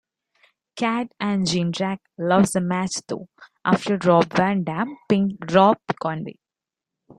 Cade 0.75 1.11
and 1.19 1.45
Jindrak 1.45 1.99
lost 2.17 2.53
the 2.53 2.59
match 2.61 2.93
though, 3.07 3.29
after 3.63 3.97
Rob 4.03 4.33
Van 4.33 4.63
Dam 4.63 4.97
pinned 5.07 5.37
Rob 5.53 5.77
Conway. 6.01 6.39